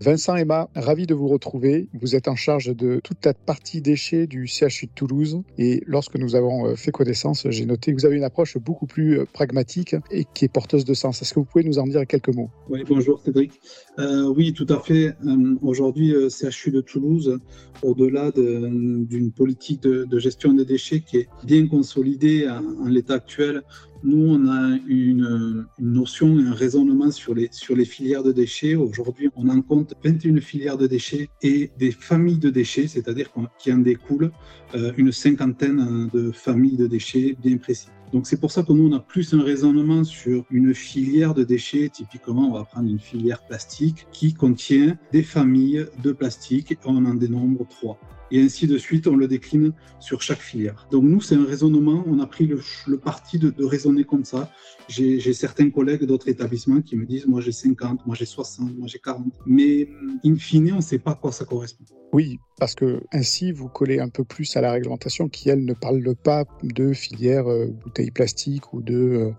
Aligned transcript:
Vincent 0.00 0.36
Emma, 0.36 0.68
ravi 0.76 1.06
de 1.06 1.14
vous 1.14 1.26
retrouver. 1.26 1.88
Vous 1.94 2.14
êtes 2.14 2.28
en 2.28 2.36
charge 2.36 2.76
de 2.76 3.00
toute 3.02 3.24
la 3.24 3.32
partie 3.32 3.80
déchets 3.80 4.26
du 4.26 4.46
CHU 4.46 4.86
de 4.86 4.90
Toulouse. 4.94 5.42
Et 5.56 5.82
lorsque 5.86 6.16
nous 6.16 6.36
avons 6.36 6.66
euh, 6.66 6.74
fait 6.74 6.90
connaissance, 6.90 7.46
j'ai 7.48 7.64
noté 7.64 7.92
que 7.92 8.00
vous 8.00 8.04
avez 8.06 8.16
une 8.16 8.24
approche 8.24 8.58
beaucoup 8.58 8.86
plus 8.86 9.20
euh, 9.20 9.24
pragmatique 9.24 9.96
et 10.10 10.26
qui 10.34 10.44
est 10.44 10.48
porteuse 10.48 10.84
de 10.84 10.92
sens. 10.92 11.22
Est-ce 11.22 11.32
que 11.32 11.40
vous 11.40 11.46
pouvez 11.46 11.64
nous 11.64 11.78
en 11.78 11.86
dire 11.86 12.06
quelques 12.06 12.34
mots? 12.34 12.50
Oui, 12.68 12.84
bonjour 12.86 13.20
Cédric. 13.20 13.52
Euh, 13.98 14.26
oui, 14.36 14.52
tout 14.52 14.66
à 14.68 14.80
fait. 14.80 15.14
Aujourd'hui, 15.62 16.14
CHU 16.28 16.70
de 16.70 16.82
Toulouse, 16.82 17.38
au-delà 17.82 18.30
d'une 18.32 19.32
politique 19.34 19.82
de, 19.82 20.18
gestion 20.18 20.52
des 20.52 20.66
déchets 20.66 21.00
qui 21.00 21.18
est 21.18 21.28
bien 21.44 21.66
consolidée 21.68 22.46
en 22.48 22.88
l'état 22.88 23.14
actuel, 23.14 23.62
nous, 24.02 24.26
on 24.28 24.48
a 24.48 24.78
une, 24.86 25.66
notion 25.78 26.38
un 26.38 26.52
raisonnement 26.52 27.10
sur 27.10 27.34
les, 27.34 27.84
filières 27.84 28.22
de 28.22 28.32
déchets. 28.32 28.74
Aujourd'hui, 28.74 29.30
on 29.36 29.48
en 29.48 29.62
compte 29.62 29.94
21 30.04 30.40
filières 30.40 30.78
de 30.78 30.86
déchets 30.86 31.28
et 31.42 31.70
des 31.78 31.90
familles 31.90 32.38
de 32.38 32.50
déchets, 32.50 32.88
c'est-à-dire 32.88 33.30
qu'il 33.58 33.74
en 33.74 33.78
découle 33.78 34.30
euh, 34.74 34.92
une 34.96 35.12
cinquantaine 35.12 36.08
de 36.12 36.30
familles 36.32 36.76
de 36.76 36.86
déchets 36.86 37.36
bien 37.42 37.56
précises. 37.56 37.90
Donc 38.12 38.26
c'est 38.26 38.38
pour 38.38 38.52
ça 38.52 38.62
que 38.62 38.72
nous, 38.72 38.88
on 38.88 38.92
a 38.92 39.00
plus 39.00 39.34
un 39.34 39.42
raisonnement 39.42 40.04
sur 40.04 40.44
une 40.50 40.74
filière 40.74 41.34
de 41.34 41.44
déchets. 41.44 41.88
Typiquement, 41.88 42.50
on 42.50 42.52
va 42.52 42.64
prendre 42.64 42.88
une 42.88 43.00
filière 43.00 43.44
plastique 43.44 44.06
qui 44.12 44.32
contient 44.32 44.96
des 45.12 45.22
familles 45.22 45.86
de 46.02 46.12
plastique. 46.12 46.78
On 46.84 47.04
en 47.04 47.14
dénombre 47.14 47.66
trois 47.68 47.98
et 48.30 48.42
ainsi 48.42 48.66
de 48.66 48.78
suite, 48.78 49.06
on 49.06 49.16
le 49.16 49.28
décline 49.28 49.72
sur 50.00 50.22
chaque 50.22 50.40
filière. 50.40 50.88
Donc 50.90 51.04
nous, 51.04 51.20
c'est 51.20 51.34
un 51.34 51.44
raisonnement, 51.44 52.04
on 52.06 52.18
a 52.20 52.26
pris 52.26 52.46
le, 52.46 52.98
parti 52.98 53.38
de, 53.38 53.52
raisonner 53.64 54.04
comme 54.04 54.24
ça. 54.24 54.50
J'ai 54.88 55.32
certains 55.32 55.70
collègues 55.70 56.04
d'autres 56.04 56.28
établissements 56.28 56.80
qui 56.80 56.96
me 56.96 57.06
disent, 57.06 57.26
moi 57.26 57.40
j'ai 57.40 57.52
50, 57.52 58.06
moi 58.06 58.14
j'ai 58.16 58.26
60, 58.26 58.76
moi 58.76 58.86
j'ai 58.86 58.98
40, 58.98 59.26
mais 59.46 59.88
in 60.24 60.36
fine, 60.36 60.72
on 60.72 60.76
ne 60.76 60.80
sait 60.80 60.98
pas 60.98 61.12
à 61.12 61.14
quoi 61.14 61.32
ça 61.32 61.44
correspond. 61.44 61.84
Oui, 62.12 62.38
parce 62.58 62.74
que 62.74 63.02
ainsi 63.12 63.52
vous 63.52 63.68
collez 63.68 63.98
un 63.98 64.08
peu 64.08 64.24
plus 64.24 64.56
à 64.56 64.60
la 64.60 64.72
réglementation 64.72 65.28
qui, 65.28 65.48
elle, 65.48 65.64
ne 65.64 65.74
parle 65.74 66.14
pas 66.14 66.44
de 66.62 66.92
filière 66.92 67.50
euh, 67.50 67.66
bouteilles 67.66 68.10
plastiques 68.10 68.72
ou 68.72 68.80
de 68.80 68.94
euh, 68.94 69.30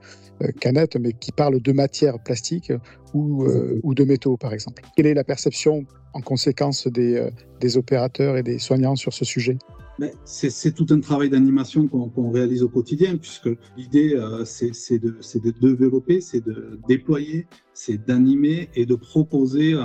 euh, 0.43 0.52
canettes, 0.59 0.97
mais 0.97 1.13
qui 1.13 1.31
parle 1.31 1.61
de 1.61 1.71
matières 1.71 2.19
plastiques 2.19 2.71
ou, 3.13 3.47
ou 3.83 3.94
de 3.94 4.03
métaux, 4.03 4.38
par 4.38 4.53
exemple. 4.53 4.83
Quelle 4.95 5.08
est 5.08 5.13
la 5.13 5.23
perception 5.23 5.86
en 6.13 6.22
conséquence 6.22 6.88
des, 6.88 7.30
des 7.59 7.77
opérateurs 7.77 8.38
et 8.38 8.44
des 8.44 8.59
soignants 8.59 8.95
sur 8.95 9.14
ce 9.14 9.25
sujet? 9.25 9.58
C'est 10.25 10.73
tout 10.73 10.85
un 10.91 10.99
travail 10.99 11.29
d'animation 11.29 11.87
qu'on 11.87 12.31
réalise 12.31 12.63
au 12.63 12.69
quotidien, 12.69 13.17
puisque 13.17 13.49
l'idée, 13.75 14.13
euh, 14.15 14.45
c'est 14.45 14.99
de, 14.99 15.17
de, 15.17 15.73
développer, 15.73 16.21
c'est 16.21 16.45
de 16.45 16.79
déployer, 16.87 17.47
c'est 17.73 18.05
d'animer 18.05 18.69
et 18.75 18.85
de 18.85 18.95
proposer 18.95 19.75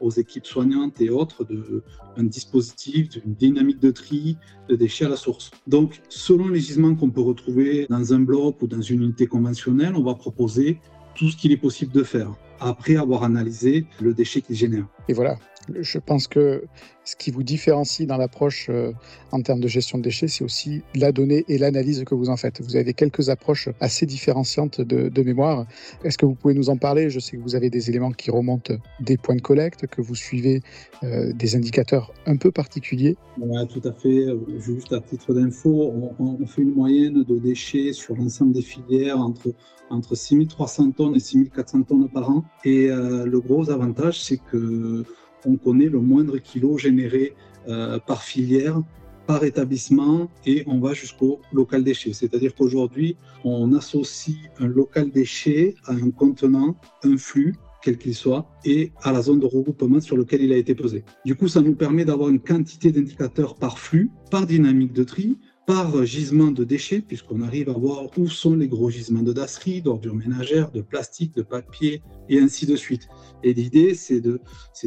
aux 0.00 0.10
équipes 0.10 0.46
soignantes 0.46 1.00
et 1.00 1.10
autres 1.10 1.44
de, 1.44 1.82
un 2.16 2.24
dispositif, 2.24 3.08
une 3.24 3.34
dynamique 3.34 3.80
de 3.80 3.90
tri 3.90 4.36
de 4.68 4.76
déchets 4.76 5.06
à 5.06 5.08
la 5.08 5.16
source. 5.16 5.50
Donc, 5.66 6.00
selon 6.08 6.48
les 6.48 6.60
gisements 6.60 6.94
qu'on 6.94 7.10
peut 7.10 7.20
retrouver 7.20 7.86
dans 7.88 8.14
un 8.14 8.20
bloc 8.20 8.62
ou 8.62 8.66
dans 8.66 8.82
une 8.82 9.02
unité 9.02 9.26
conventionnelle, 9.26 9.94
on 9.96 10.02
va 10.02 10.14
proposer 10.14 10.80
tout 11.14 11.28
ce 11.28 11.36
qu'il 11.36 11.52
est 11.52 11.56
possible 11.56 11.92
de 11.92 12.02
faire 12.02 12.32
après 12.60 12.96
avoir 12.96 13.24
analysé 13.24 13.86
le 14.00 14.14
déchet 14.14 14.42
qu'il 14.42 14.56
génère. 14.56 14.86
Et 15.08 15.12
voilà, 15.12 15.36
je 15.68 15.98
pense 15.98 16.26
que 16.26 16.64
ce 17.04 17.16
qui 17.16 17.30
vous 17.30 17.42
différencie 17.42 18.06
dans 18.06 18.16
l'approche 18.16 18.68
euh, 18.70 18.92
en 19.32 19.42
termes 19.42 19.60
de 19.60 19.68
gestion 19.68 19.98
de 19.98 20.02
déchets, 20.02 20.28
c'est 20.28 20.44
aussi 20.44 20.82
la 20.94 21.12
donnée 21.12 21.44
et 21.48 21.58
l'analyse 21.58 22.04
que 22.04 22.14
vous 22.14 22.28
en 22.28 22.36
faites. 22.36 22.60
Vous 22.60 22.76
avez 22.76 22.94
quelques 22.94 23.30
approches 23.30 23.68
assez 23.80 24.06
différenciantes 24.06 24.80
de, 24.80 25.22
mémoire. 25.22 25.66
Est-ce 26.04 26.16
que 26.16 26.24
vous 26.24 26.34
pouvez 26.34 26.54
nous 26.54 26.70
en 26.70 26.76
parler? 26.76 27.10
Je 27.10 27.20
sais 27.20 27.36
que 27.36 27.42
vous 27.42 27.54
avez 27.54 27.68
des 27.68 27.90
éléments 27.90 28.12
qui 28.12 28.30
remontent 28.30 28.74
des 29.00 29.16
points 29.16 29.36
de 29.36 29.42
collecte, 29.42 29.86
que 29.86 30.00
vous 30.00 30.14
suivez 30.14 30.62
euh, 31.02 31.32
des 31.32 31.56
indicateurs 31.56 32.12
un 32.26 32.36
peu 32.36 32.50
particuliers. 32.50 33.16
Oui, 33.38 33.66
tout 33.68 33.86
à 33.86 33.92
fait. 33.92 34.26
Juste 34.58 34.92
à 34.92 35.00
titre 35.00 35.34
d'info, 35.34 35.92
on, 36.18 36.46
fait 36.46 36.62
une 36.62 36.74
moyenne 36.74 37.22
de 37.22 37.38
déchets 37.38 37.92
sur 37.92 38.16
l'ensemble 38.16 38.52
des 38.52 38.62
filières 38.62 39.18
entre, 39.18 39.52
entre 39.90 40.14
6300 40.14 40.92
tonnes 40.92 41.16
et 41.16 41.20
6400 41.20 41.82
tonnes 41.82 42.08
par 42.08 42.30
an. 42.30 42.44
Et 42.64 42.90
euh, 42.90 43.26
le 43.26 43.40
gros 43.40 43.70
avantage, 43.70 44.22
c'est 44.22 44.38
que 44.38 45.04
on 45.46 45.56
connaît 45.56 45.88
le 45.88 46.00
moindre 46.00 46.38
kilo 46.38 46.78
généré 46.78 47.34
euh, 47.68 47.98
par 47.98 48.22
filière, 48.22 48.82
par 49.26 49.44
établissement, 49.44 50.28
et 50.44 50.64
on 50.66 50.80
va 50.80 50.92
jusqu'au 50.92 51.40
local 51.52 51.84
déchet. 51.84 52.12
C'est-à-dire 52.12 52.54
qu'aujourd'hui, 52.54 53.16
on 53.44 53.72
associe 53.74 54.36
un 54.58 54.66
local 54.66 55.10
déchet 55.10 55.74
à 55.84 55.92
un 55.92 56.10
contenant, 56.10 56.74
un 57.04 57.16
flux, 57.16 57.54
quel 57.82 57.96
qu'il 57.96 58.14
soit, 58.14 58.46
et 58.64 58.92
à 59.02 59.12
la 59.12 59.22
zone 59.22 59.40
de 59.40 59.46
regroupement 59.46 60.00
sur 60.00 60.16
lequel 60.16 60.42
il 60.42 60.52
a 60.52 60.56
été 60.56 60.74
posé. 60.74 61.04
Du 61.24 61.34
coup, 61.34 61.48
ça 61.48 61.60
nous 61.60 61.74
permet 61.74 62.04
d'avoir 62.04 62.28
une 62.28 62.40
quantité 62.40 62.92
d'indicateurs 62.92 63.54
par 63.54 63.78
flux, 63.78 64.10
par 64.30 64.46
dynamique 64.46 64.92
de 64.92 65.04
tri, 65.04 65.38
par 65.70 66.04
gisement 66.04 66.50
de 66.50 66.64
déchets, 66.64 67.00
puisqu'on 67.00 67.42
arrive 67.42 67.68
à 67.68 67.74
voir 67.74 68.06
où 68.18 68.26
sont 68.26 68.56
les 68.56 68.66
gros 68.66 68.90
gisements 68.90 69.22
de 69.22 69.32
dasserie, 69.32 69.80
d'ordures 69.80 70.16
ménagères, 70.16 70.72
de 70.72 70.80
plastique, 70.80 71.32
de 71.36 71.42
papier, 71.42 72.02
et 72.28 72.40
ainsi 72.40 72.66
de 72.66 72.74
suite. 72.74 73.06
Et 73.44 73.54
l'idée, 73.54 73.94
c'est 73.94 74.20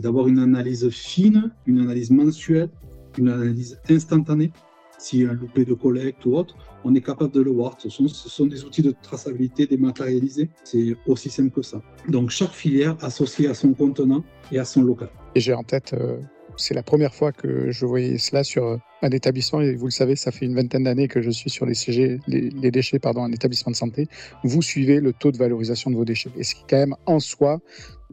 d'avoir 0.02 0.28
une 0.28 0.40
analyse 0.40 0.90
fine, 0.90 1.54
une 1.68 1.80
analyse 1.80 2.12
mensuelle, 2.12 2.70
une 3.18 3.30
analyse 3.30 3.80
instantanée. 3.90 4.52
S'il 4.98 5.22
y 5.22 5.26
a 5.26 5.30
un 5.30 5.36
loupé 5.36 5.64
de 5.64 5.74
collecte 5.74 6.26
ou 6.26 6.36
autre, 6.36 6.58
on 6.84 6.94
est 6.96 7.02
capable 7.02 7.32
de 7.32 7.42
le 7.42 7.52
voir. 7.52 7.78
Ce 7.80 7.88
sont, 7.88 8.10
ce 8.10 8.28
sont 8.28 8.48
des 8.48 8.66
outils 8.66 8.82
de 8.82 8.94
traçabilité 9.02 9.66
dématérialisés. 9.66 10.50
C'est 10.66 10.98
aussi 11.08 11.30
simple 11.30 11.52
que 11.52 11.62
ça. 11.62 11.82
Donc 12.10 12.30
chaque 12.30 12.52
filière 12.52 12.98
associée 13.00 13.48
à 13.48 13.54
son 13.54 13.74
contenant 13.74 14.22
et 14.52 14.60
à 14.60 14.66
son 14.66 14.82
local. 14.82 15.10
Et 15.36 15.40
j'ai 15.40 15.54
en 15.54 15.64
tête 15.64 15.94
euh, 15.94 16.18
c'est 16.58 16.74
la 16.74 16.84
première 16.84 17.14
fois 17.14 17.32
que 17.32 17.72
je 17.72 17.86
voyais 17.86 18.18
cela 18.18 18.44
sur 18.44 18.66
euh, 18.66 18.78
un 19.03 19.12
établissement. 19.12 19.62
Et 19.62 19.75
vous 19.75 19.86
le 19.86 19.91
savez, 19.91 20.16
ça 20.16 20.31
fait 20.31 20.46
une 20.46 20.56
vingtaine 20.56 20.84
d'années 20.84 21.08
que 21.08 21.22
je 21.22 21.30
suis 21.30 21.50
sur 21.50 21.66
les, 21.66 21.74
CG, 21.74 22.19
les, 22.28 22.72
déchets 22.72 23.00
pardon, 23.00 23.22
en 23.22 23.31
établissement 23.31 23.72
de 23.72 23.75
santé. 23.75 24.08
Vous 24.44 24.62
suivez 24.62 25.00
le 25.00 25.14
taux 25.14 25.31
de 25.31 25.38
valorisation 25.38 25.91
de 25.91 25.96
vos 25.96 26.06
déchets. 26.06 26.31
Et 26.38 26.44
c'est 26.44 26.58
quand 26.69 26.78
même 26.78 26.96
en 27.06 27.19
soi 27.19 27.62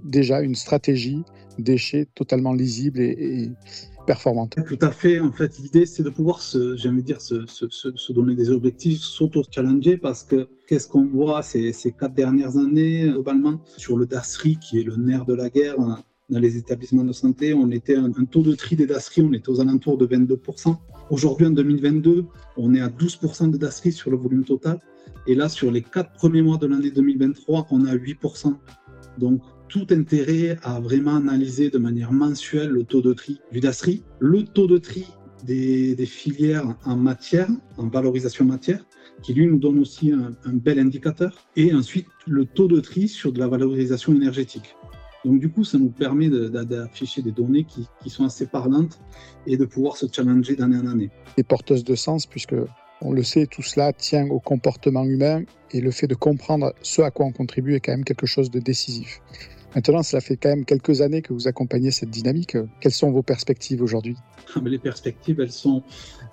déjà 0.03 0.41
une 0.41 0.55
stratégie 0.55 1.23
déchets 1.59 2.07
totalement 2.15 2.53
lisible 2.53 3.01
et, 3.01 3.51
performante. 4.07 4.57
Tout 4.67 4.79
à 4.81 4.91
fait. 4.91 5.21
En 5.21 5.31
fait, 5.31 5.59
l'idée, 5.59 5.87
c'est 5.87 6.03
de 6.03 6.11
pouvoir 6.11 6.41
se, 6.41 6.75
dire, 7.01 7.21
se, 7.21 8.13
donner 8.13 8.35
des 8.35 8.51
objectifs, 8.51 9.01
s'auto-challenger 9.01 9.99
parce 9.99 10.25
que 10.25 10.49
qu'est-ce 10.67 10.89
qu'on 10.89 11.07
voit 11.07 11.43
ces, 11.43 11.73
ces 11.73 11.93
quatre 11.93 12.15
dernières 12.15 12.57
années, 12.57 13.09
globalement, 13.09 13.61
sur 13.77 13.97
le 13.97 14.07
DASRI, 14.07 14.59
qui 14.59 14.81
est 14.81 14.85
le 14.85 14.97
nerf 14.97 15.27
de 15.27 15.35
la 15.35 15.51
guerre, 15.51 15.77
dans 16.31 16.39
les 16.39 16.57
établissements 16.57 17.05
de 17.05 17.13
santé, 17.13 17.55
on 17.55 17.71
était 17.71 17.97
un, 17.97 18.13
un 18.17 18.25
taux 18.25 18.43
de 18.43 18.55
tri 18.55 18.77
des 18.77 18.87
DASRI, 18.87 19.23
on 19.23 19.33
était 19.33 19.49
aux 19.49 19.61
alentours 19.61 19.99
de 19.99 20.07
22%. 20.07 20.77
Aujourd'hui, 21.11 21.47
en 21.47 21.51
2022, 21.51 22.25
on 22.57 22.75
est 22.75 22.81
à 22.81 22.89
12% 22.89 23.51
de 23.51 23.57
DASRI 23.57 23.93
sur 23.93 24.11
le 24.11 24.17
volume 24.17 24.45
total. 24.45 24.79
Et 25.27 25.35
là, 25.35 25.49
sur 25.49 25.71
les 25.71 25.83
quatre 25.83 26.13
premiers 26.13 26.43
mois 26.43 26.57
de 26.57 26.67
l'année 26.67 26.91
2023, 26.91 27.67
on 27.71 27.85
a 27.85 27.95
8%. 27.95 28.55
Donc, 29.19 29.43
tout 29.69 29.87
intérêt 29.91 30.57
à 30.63 30.81
vraiment 30.81 31.17
analyser 31.17 31.71
de 31.71 31.79
manière 31.79 32.13
mensuelle 32.13 32.71
le 32.71 32.85
taux 32.85 33.03
de 33.03 33.13
tri 33.13 33.41
du 33.53 33.61
DASRI, 33.61 34.03
le 34.19 34.45
taux 34.45 34.67
de 34.67 34.79
tri 34.79 35.07
des, 35.45 35.97
filières 36.07 36.77
en 36.85 36.97
matière, 36.97 37.49
en 37.77 37.89
valorisation 37.89 38.45
matière, 38.45 38.85
qui 39.23 39.35
lui 39.35 39.47
nous 39.47 39.59
donne 39.59 39.79
aussi 39.79 40.13
un, 40.13 40.33
un 40.45 40.53
bel 40.53 40.79
indicateur, 40.79 41.49
et 41.57 41.73
ensuite 41.75 42.07
le 42.27 42.45
taux 42.45 42.69
de 42.69 42.81
tri 42.81 43.09
sur 43.09 43.33
de 43.33 43.39
la 43.39 43.49
valorisation 43.49 44.15
énergétique. 44.15 44.77
Donc 45.25 45.39
du 45.39 45.51
coup, 45.51 45.65
ça 45.65 45.79
nous 45.79 45.91
permet 45.91 46.29
d'afficher 46.29 47.23
des 47.23 47.33
données 47.33 47.65
qui, 47.65 48.11
sont 48.11 48.25
assez 48.25 48.47
parlantes 48.47 48.99
et 49.47 49.57
de 49.57 49.65
pouvoir 49.65 49.97
se 49.97 50.07
challenger 50.11 50.57
d'année 50.57 50.79
en 50.79 50.87
année. 50.87 51.11
Et 51.37 51.43
porteuse 51.43 51.85
de 51.85 51.95
sens, 51.95 52.27
puisque 52.27 52.55
on 53.03 53.13
le 53.13 53.23
sait, 53.23 53.47
tout 53.47 53.63
cela 53.63 53.93
tient 53.93 54.29
au 54.29 54.41
comportement 54.41 55.05
humain 55.05 55.43
et 55.71 55.81
le 55.81 55.91
fait 55.91 56.07
de 56.07 56.15
comprendre 56.15 56.75
ce 56.83 57.03
à 57.03 57.11
quoi 57.11 57.27
on 57.27 57.33
contribue 57.33 57.75
est 57.75 57.81
quand 57.81 57.93
même 57.93 58.05
quelque 58.05 58.27
chose 58.27 58.51
de 58.51 58.61
décisif. 58.61 59.21
Maintenant, 59.75 60.03
cela 60.03 60.21
fait 60.21 60.37
quand 60.37 60.49
même 60.49 60.65
quelques 60.65 61.01
années 61.01 61.23
que 61.23 61.33
vous 61.33 61.47
accompagnez 61.47 61.93
cette 61.93 62.11
dynamique. 62.11 62.57
Quelles 62.81 62.93
sont 62.93 63.13
vos 63.13 63.23
perspectives 63.23 63.83
aujourd'hui? 63.83 64.17
Ah, 64.55 64.61
Les 64.65 64.79
perspectives, 64.79 65.41
elles 65.41 65.53
sont, 65.53 65.85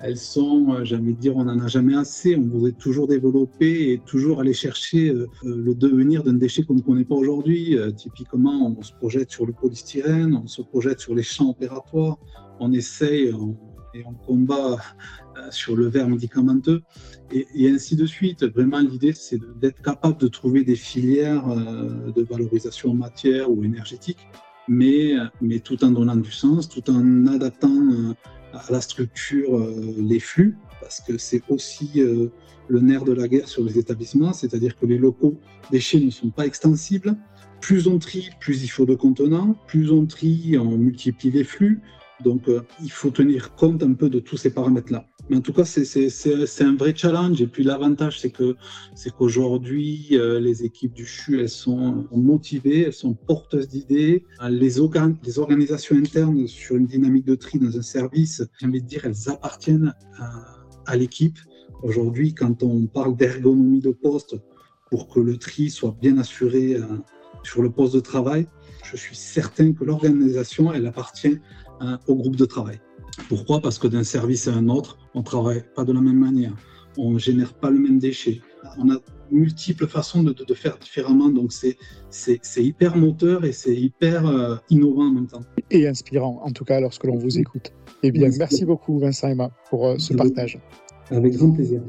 elles 0.02 0.18
sont, 0.18 0.74
euh, 0.74 0.84
de 0.84 1.12
dire, 1.12 1.38
on 1.38 1.44
n'en 1.44 1.60
a 1.60 1.68
jamais 1.68 1.96
assez. 1.96 2.36
On 2.36 2.42
voudrait 2.42 2.72
toujours 2.72 3.08
développer 3.08 3.92
et 3.92 4.00
toujours 4.00 4.40
aller 4.40 4.54
chercher 4.54 5.10
euh, 5.10 5.28
euh, 5.46 5.56
le 5.56 5.76
devenir 5.76 6.24
d'un 6.24 6.34
déchet 6.34 6.64
qu'on 6.64 6.74
ne 6.74 6.82
connaît 6.82 7.06
pas 7.06 7.16
aujourd'hui. 7.16 7.78
Typiquement, 7.96 8.76
on 8.78 8.82
se 8.82 8.94
projette 8.94 9.30
sur 9.30 9.46
le 9.46 9.54
polystyrène, 9.54 10.40
on 10.44 10.48
se 10.48 10.64
projette 10.64 11.00
sur 11.00 11.14
les 11.14 11.24
champs 11.24 11.50
opératoires, 11.50 12.18
on 12.60 12.74
essaye 12.74 13.32
et 13.98 14.04
on 14.06 14.14
combat 14.14 14.78
sur 15.52 15.76
le 15.76 15.88
verre 15.88 16.08
médicamenteux 16.08 16.82
et, 17.32 17.70
ainsi 17.70 17.96
de 17.96 18.06
suite. 18.06 18.44
Vraiment, 18.44 18.80
l'idée, 18.80 19.14
c'est 19.14 19.40
d'être 19.60 19.82
capable 19.82 20.18
de 20.18 20.28
trouver 20.28 20.64
des 20.64 20.76
filières 20.76 21.48
euh, 21.50 22.12
de 22.12 22.24
valorisation 22.24 22.92
en 22.92 22.96
matière 22.96 23.50
ou 23.52 23.64
énergétique, 23.64 24.20
mais, 24.68 25.14
mais 25.42 25.60
tout 25.60 25.84
en 25.84 25.92
donnant 25.92 26.16
du 26.16 26.32
sens, 26.32 26.70
tout 26.70 26.90
en 26.90 27.28
adaptant 27.28 27.70
euh, 27.70 28.14
à 28.54 28.72
la 28.72 28.82
structure 28.82 29.58
euh, 29.58 29.96
les 29.98 30.20
flux, 30.20 30.58
parce 30.82 31.02
que 31.02 31.18
c'est 31.18 31.42
aussi 31.50 32.02
le 32.70 32.80
nerf 32.80 33.04
de 33.04 33.12
la 33.12 33.28
guerre 33.28 33.48
sur 33.48 33.64
les 33.64 33.78
établissements, 33.78 34.32
c'est-à-dire 34.32 34.78
que 34.78 34.86
les 34.86 34.98
locaux 34.98 35.38
déchets 35.72 36.00
ne 36.00 36.12
sont 36.12 36.30
pas 36.30 36.46
extensibles. 36.46 37.18
plus 37.60 37.88
on 37.88 37.98
trie, 37.98 38.30
plus 38.40 38.64
il 38.64 38.68
faut 38.68 38.86
de 38.86 38.96
contenants, 38.96 39.56
plus 39.68 39.92
on 39.92 40.06
trie, 40.06 40.58
on 40.58 40.78
multiplie 40.78 41.32
les 41.32 41.44
flux. 41.44 41.82
Donc, 42.24 42.48
euh, 42.48 42.62
il 42.82 42.92
faut 42.92 43.12
tenir 43.12 43.56
compte 43.56 43.84
un 43.84 43.94
peu 43.94 44.10
de 44.10 44.20
tous 44.20 44.38
ces 44.38 44.50
paramètres-là. 44.50 45.06
Mais 45.30 45.38
en 45.38 45.42
tout 45.42 45.54
cas, 45.54 45.66
c'est 45.66 46.64
un 46.64 46.76
vrai 46.76 46.94
challenge. 46.96 47.42
Et 47.42 47.48
puis, 47.48 47.64
l'avantage, 47.64 48.20
c'est 48.20 48.30
que 48.30 48.56
c'est 48.96 49.12
qu'aujourd'hui, 49.12 50.08
euh, 50.14 50.40
les 50.40 50.64
équipes 50.64 50.94
du 50.94 51.06
CHU, 51.06 51.40
elles 51.40 51.50
sont 51.50 52.08
motivées, 52.12 52.84
elles 52.84 52.94
sont 52.94 53.14
porteuses 53.14 53.68
d'idées. 53.68 54.26
Les, 54.50 54.60
les, 54.60 55.40
organisations 55.40 55.96
internes 55.96 56.48
sur 56.48 56.76
une 56.78 56.88
dynamique 56.88 57.26
de 57.26 57.36
tri 57.36 57.60
dans 57.60 57.78
un 57.78 57.82
service, 57.82 58.44
j'ai 58.60 58.68
envie 58.68 58.82
de 58.82 58.88
dire, 58.88 59.06
elles 59.06 59.30
appartiennent 59.30 59.94
à, 60.18 60.32
à 60.86 60.96
l'équipe. 60.96 61.38
Aujourd'hui, 61.84 62.34
quand 62.34 62.64
on 62.64 62.88
parle 62.88 63.16
d'ergonomie 63.16 63.82
de 63.82 63.92
poste, 63.92 64.38
pour 64.90 65.10
que 65.10 65.20
le 65.20 65.38
tri 65.38 65.70
soit 65.70 65.96
bien 66.00 66.18
assuré 66.18 66.76
euh, 66.76 66.86
sur 67.44 67.62
le 67.62 67.70
poste 67.70 67.94
de 67.94 68.00
travail, 68.00 68.48
je 68.84 68.96
suis 68.96 69.16
certain 69.16 69.74
que 69.74 69.84
l'organisation, 69.84 70.72
elle 70.72 70.88
appartient 70.88 71.40
euh, 71.82 71.98
au 72.08 72.16
groupe 72.16 72.36
de 72.36 72.46
travail. 72.46 72.80
Pourquoi? 73.30 73.62
Parce 73.62 73.80
que 73.80 73.88
d'un 73.88 74.04
service 74.04 74.48
à 74.48 74.54
un 74.54 74.70
autre, 74.70 74.98
on 75.14 75.20
ne 75.20 75.24
travaille 75.24 75.64
pas 75.76 75.84
de 75.84 75.92
la 75.92 76.02
même 76.02 76.20
manière, 76.20 76.54
on 76.98 77.12
ne 77.12 77.20
génère 77.20 77.54
pas 77.54 77.70
le 77.70 77.80
même 77.80 78.00
déchet. 78.00 78.42
On 78.78 78.90
a 78.92 78.98
multiples 79.32 79.88
façons 79.88 80.24
de, 80.24 80.34
de, 80.34 80.54
faire 80.54 80.78
différemment, 80.78 81.30
donc 81.30 81.52
c'est 81.52 81.78
hyper 82.58 82.96
moteur 82.96 83.44
et 83.46 83.52
c'est 83.52 83.76
hyper 83.76 84.26
euh, 84.26 84.56
innovant 84.70 85.08
en 85.08 85.12
même 85.12 85.28
temps. 85.28 85.42
Et 85.72 85.88
inspirant, 85.88 86.42
en 86.44 86.52
tout 86.52 86.66
cas, 86.66 86.80
lorsque 86.80 87.04
l'on 87.04 87.18
vous 87.18 87.40
écoute. 87.40 87.74
Eh 88.04 88.12
bien, 88.12 88.30
merci 88.38 88.66
beaucoup 88.66 89.00
Vincent 89.00 89.28
Emma 89.28 89.52
pour 89.70 90.00
ce 90.00 90.14
partage. 90.14 90.60
Avec 91.10 91.34
grand 91.36 91.52
plaisir. 91.52 91.82